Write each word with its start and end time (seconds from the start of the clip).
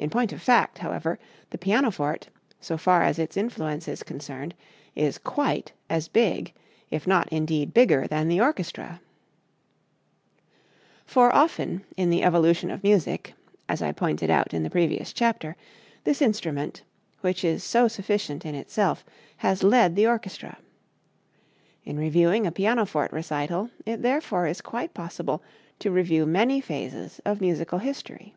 In 0.00 0.10
point 0.10 0.32
of 0.32 0.40
fact, 0.40 0.78
however, 0.78 1.18
the 1.50 1.58
pianoforte, 1.58 2.28
so 2.60 2.76
far 2.78 3.02
as 3.02 3.18
its 3.18 3.36
influence 3.36 3.88
is 3.88 4.04
concerned, 4.04 4.54
is 4.94 5.18
quite 5.18 5.72
as 5.90 6.06
"big," 6.06 6.52
if 6.88 7.04
not, 7.04 7.28
indeed, 7.32 7.74
bigger 7.74 8.06
than 8.06 8.28
the 8.28 8.40
orchestra; 8.40 9.00
for 11.04 11.34
often, 11.34 11.84
in 11.96 12.10
the 12.10 12.22
evolution 12.22 12.70
of 12.70 12.84
music 12.84 13.34
(as 13.68 13.82
I 13.82 13.90
pointed 13.90 14.30
out 14.30 14.54
in 14.54 14.62
the 14.62 14.70
previous 14.70 15.12
chapter), 15.12 15.56
this 16.04 16.22
instrument, 16.22 16.84
which 17.22 17.44
is 17.44 17.64
so 17.64 17.88
sufficient 17.88 18.46
in 18.46 18.54
itself, 18.54 19.04
has 19.38 19.64
led 19.64 19.96
the 19.96 20.06
orchestra. 20.06 20.58
In 21.84 21.96
reviewing 21.98 22.46
a 22.46 22.52
pianoforte 22.52 23.12
recital 23.12 23.68
it 23.84 24.02
therefore 24.02 24.46
is 24.46 24.60
quite 24.60 24.94
possible 24.94 25.42
to 25.80 25.90
review 25.90 26.24
many 26.24 26.60
phases 26.60 27.20
of 27.24 27.40
musical 27.40 27.80
history. 27.80 28.36